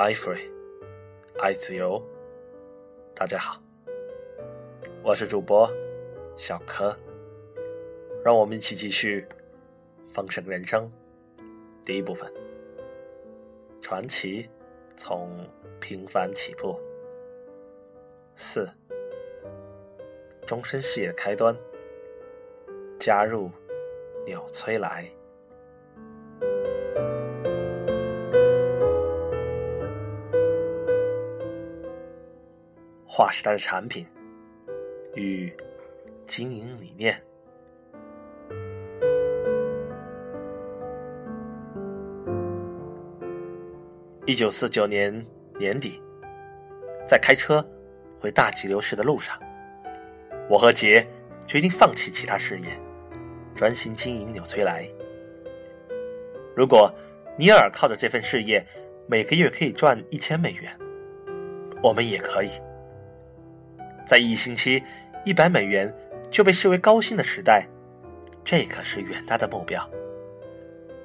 [0.00, 0.50] 爱 free，
[1.40, 2.02] 爱自由。
[3.14, 3.62] 大家好，
[5.02, 5.70] 我是主播
[6.38, 6.98] 小柯，
[8.24, 9.20] 让我们一起继续
[10.14, 10.90] 《丰盛人生》
[11.84, 12.32] 第一部分。
[13.82, 14.48] 传奇
[14.96, 15.46] 从
[15.78, 16.80] 平凡起步。
[18.34, 18.66] 四，
[20.46, 21.54] 终身事业开端。
[22.98, 23.50] 加入
[24.24, 25.06] 纽崔莱。
[33.20, 34.06] 划时代的产品
[35.14, 35.52] 与
[36.26, 37.22] 经营理念。
[44.24, 45.12] 一九四九年
[45.58, 46.00] 年底，
[47.06, 47.62] 在开车
[48.18, 49.38] 回大吉流市的路上，
[50.48, 51.06] 我和杰
[51.46, 52.68] 决定放弃其他事业，
[53.54, 54.88] 专心经营纽崔莱。
[56.56, 56.90] 如果
[57.36, 58.66] 尼尔靠着这份事业
[59.06, 60.74] 每个月可以赚一千美元，
[61.82, 62.48] 我们也可以。
[64.10, 64.82] 在一星期
[65.24, 65.94] 一百美元
[66.32, 67.68] 就被视为高薪的时代，
[68.44, 69.88] 这可是远大的目标。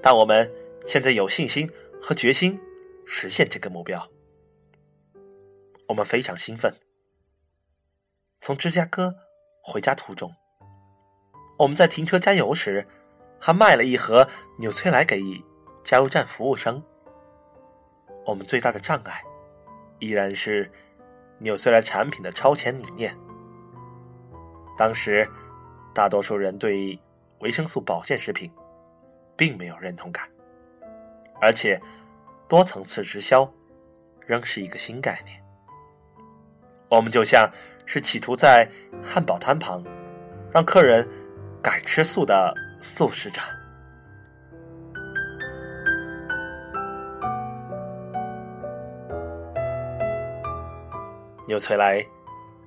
[0.00, 0.48] 但我们
[0.84, 1.68] 现在有信心
[2.00, 2.60] 和决心
[3.04, 4.08] 实现这个目标。
[5.88, 6.72] 我们非常兴奋。
[8.40, 9.16] 从芝加哥
[9.64, 10.32] 回家途中，
[11.58, 12.86] 我们在停车加油时，
[13.40, 14.28] 还卖了一盒
[14.60, 15.20] 纽崔莱给
[15.82, 16.80] 加油站服务生。
[18.24, 19.24] 我们最大的障碍，
[19.98, 20.70] 依然是。
[21.42, 23.16] 纽崔莱产品的超前理念。
[24.78, 25.28] 当时，
[25.92, 26.98] 大多数人对
[27.40, 28.50] 维生素保健食品
[29.36, 30.28] 并没有认同感，
[31.40, 31.80] 而且
[32.48, 33.52] 多层次直销
[34.24, 35.42] 仍是一个新概念。
[36.88, 37.50] 我们就像
[37.86, 38.70] 是企图在
[39.02, 39.84] 汉堡摊旁
[40.52, 41.08] 让客人
[41.62, 43.40] 改吃素的素食者。
[51.52, 52.02] 纽崔莱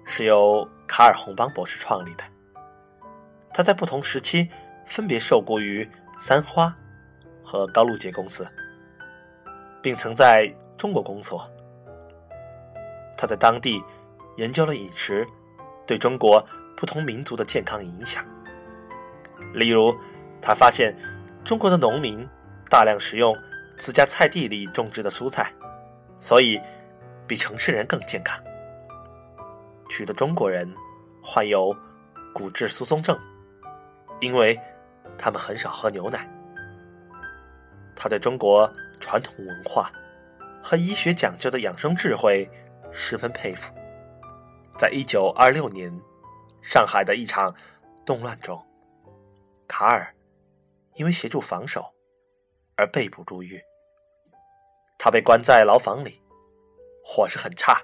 [0.06, 2.23] 是由卡尔·洪邦博士创立的。
[3.51, 4.47] 他在不同时期
[4.85, 6.72] 分别受雇于三花
[7.44, 8.47] 和高露洁公司，
[9.81, 11.50] 并曾在中国工作。
[13.18, 13.84] 他在当地
[14.38, 15.28] 研究了饮食
[15.88, 16.45] 对中国
[16.78, 18.24] 不同民族的健康影响。
[19.56, 19.97] 例如，
[20.40, 20.95] 他发现
[21.44, 22.24] 中国的农民
[22.69, 23.35] 大量食用
[23.79, 25.51] 自家菜地里种植的蔬菜，
[26.19, 26.62] 所以
[27.25, 28.40] 比城市人更健康。
[29.95, 30.69] 许多中国人
[31.23, 31.73] 患有
[32.33, 33.17] 骨质疏松症，
[34.19, 34.59] 因为
[35.17, 36.29] 他们很少喝牛奶。
[37.95, 38.69] 他对中国
[39.00, 39.89] 传统文化
[40.61, 42.45] 和医学讲究的养生智慧
[42.91, 43.73] 十分佩服。
[44.78, 45.89] 在一九二六年
[46.62, 47.56] 上海的一场
[48.06, 48.62] 动乱中，
[49.66, 50.13] 卡尔
[50.95, 51.85] 因为协助防守
[52.75, 53.62] 而被捕入狱。
[54.97, 56.22] 他被关在牢房里，
[57.01, 57.81] 伙食很差，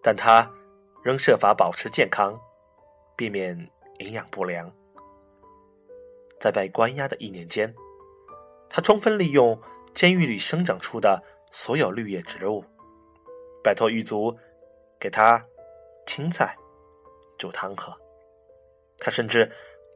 [0.00, 0.48] 但他。
[1.06, 2.36] 仍设法保持健康，
[3.14, 4.74] 避免营养不良。
[6.40, 7.72] 在被关押的一年间，
[8.68, 9.56] 他充分利用
[9.94, 11.22] 监狱里生长出的
[11.52, 12.64] 所有绿叶植物，
[13.62, 14.36] 拜托狱卒
[14.98, 15.46] 给他
[16.08, 16.56] 青菜
[17.38, 17.96] 煮汤喝。
[18.98, 19.48] 他甚至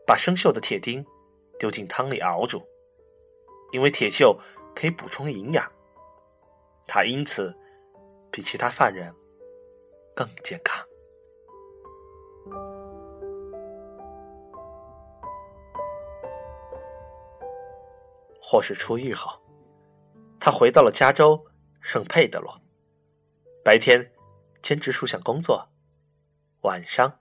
[0.06, 1.04] 把生锈的铁钉
[1.58, 2.62] 丢进汤里熬煮，
[3.72, 4.38] 因为铁锈
[4.76, 5.68] 可以补充营养。
[6.86, 7.52] 他因此
[8.30, 9.12] 比其他犯人
[10.14, 10.86] 更健康。
[18.50, 19.40] 或是出狱后，
[20.40, 21.46] 他回到了加州
[21.80, 22.60] 圣佩德罗，
[23.62, 24.10] 白天
[24.60, 25.70] 兼职数项工作，
[26.62, 27.20] 晚上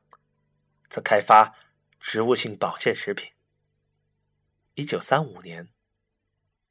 [0.90, 1.54] 则开发
[2.00, 3.32] 植物性保健食品。
[4.74, 5.70] 一九三五年，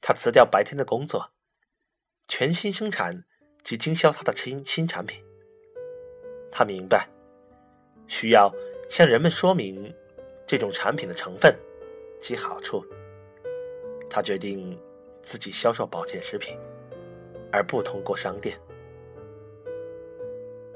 [0.00, 1.30] 他辞掉白天的工作，
[2.26, 3.24] 全心生产
[3.62, 5.24] 及经销他的新新产品。
[6.50, 7.08] 他明白，
[8.08, 8.52] 需要
[8.90, 9.94] 向人们说明
[10.48, 11.56] 这种产品的成分
[12.20, 12.84] 及好处。
[14.10, 14.78] 他决定
[15.22, 16.58] 自己销售保健食品，
[17.52, 18.58] 而不通过商店。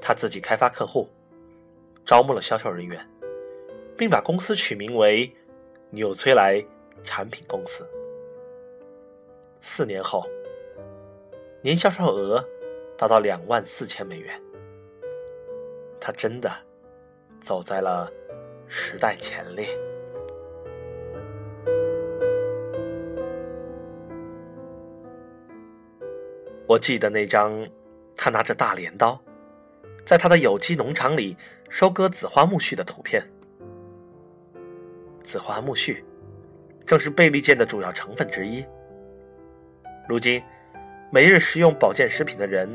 [0.00, 1.08] 他自己开发客户，
[2.04, 3.08] 招募了销售人员，
[3.96, 5.34] 并把公司取名为
[5.90, 6.64] “纽崔莱
[7.04, 7.88] 产品公司”。
[9.60, 10.26] 四年后，
[11.62, 12.44] 年销售额
[12.98, 14.42] 达到两万四千美元。
[16.00, 16.50] 他真的
[17.40, 18.12] 走在了
[18.66, 19.68] 时代前列。
[26.72, 27.52] 我记得那张
[28.16, 29.20] 他拿着大镰刀，
[30.06, 31.36] 在他的有机农场里
[31.68, 33.22] 收割紫花苜蓿的图片。
[35.22, 36.02] 紫花苜蓿
[36.86, 38.64] 正是贝利健的主要成分之一。
[40.08, 40.42] 如今，
[41.10, 42.66] 每日食用保健食品的人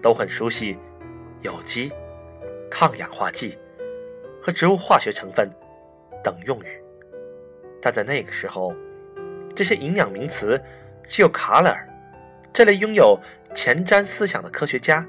[0.00, 0.78] 都很熟悉
[1.42, 1.92] 有机、
[2.70, 3.58] 抗氧化剂
[4.42, 5.50] 和植物化学成分
[6.24, 6.82] 等用语，
[7.82, 8.74] 但在那个时候，
[9.54, 10.58] 这些营养名词
[11.06, 11.86] 只有卡勒尔
[12.52, 13.18] 这类拥有
[13.54, 15.06] 前瞻思想的科学家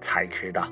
[0.00, 0.70] 才知道。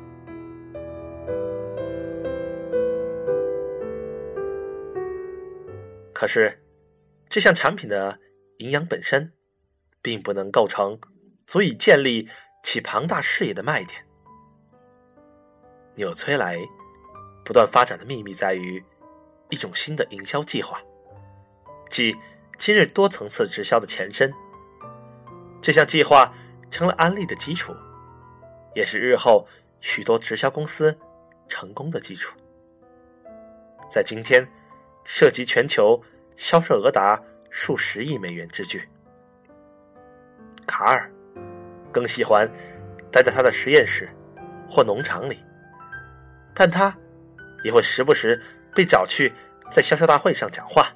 [6.13, 6.63] 可是，
[7.29, 8.19] 这项产品的
[8.59, 9.33] 营养本身，
[10.01, 10.99] 并不能构成
[11.47, 12.29] 足以建立
[12.63, 14.07] 起庞大事业的卖点。
[15.97, 16.59] 纽崔莱
[17.45, 18.83] 不断发展的秘密在于
[19.51, 20.81] 一种新的营销计划，
[21.91, 22.17] 即
[22.59, 24.33] 今日多层次直销的前身。
[25.65, 26.31] 这项计划
[26.71, 27.75] 成了安利的基础，
[28.75, 29.49] 也是日后
[29.81, 30.95] 许多直销公司
[31.49, 32.37] 成功的基础。
[33.91, 34.47] 在今天，
[35.05, 35.99] 涉及全球。
[36.37, 38.89] 销售额达数十亿美元之巨。
[40.67, 41.09] 卡尔
[41.93, 42.45] 更喜欢
[43.13, 44.09] 待在他的实验室
[44.69, 45.39] 或农场里，
[46.53, 46.93] 但他
[47.63, 48.43] 也会时不时
[48.75, 49.33] 被找去
[49.71, 50.89] 在销售大会上讲话。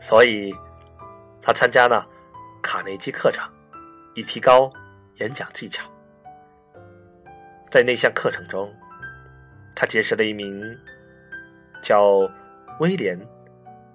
[0.00, 0.54] 所以，
[1.42, 2.08] 他参加了
[2.62, 3.48] 卡内基课程，
[4.14, 4.72] 以提高
[5.16, 5.90] 演讲技巧。
[7.70, 8.74] 在那项课程中，
[9.74, 10.78] 他结识了一名
[11.82, 12.28] 叫
[12.80, 13.18] 威廉。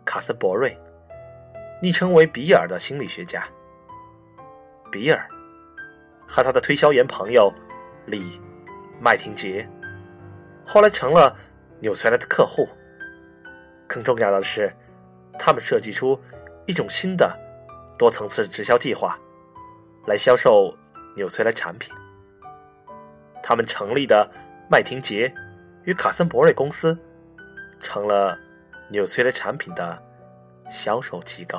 [0.06, 0.78] 卡斯伯瑞，
[1.82, 3.48] 昵称为比尔的心理学家。
[4.92, 5.26] 比尔
[6.28, 7.50] 和他的推销员朋友
[8.06, 8.42] 李
[9.00, 9.66] 麦廷杰，
[10.66, 11.34] 后来成了
[11.80, 12.68] 纽崔莱的客户。
[13.88, 14.72] 更重要的是，
[15.40, 16.22] 他们设计出
[16.66, 17.34] 一种新的
[17.98, 19.20] 多层次直销计划，
[20.08, 20.76] 来销售
[21.16, 21.94] 纽崔莱产品。
[23.42, 24.30] 他们成立的
[24.70, 25.34] 麦廷杰
[25.84, 26.98] 与卡森博瑞公司，
[27.80, 28.38] 成了。
[28.90, 29.98] 纽崔莱产品的
[30.70, 31.58] 销售机构。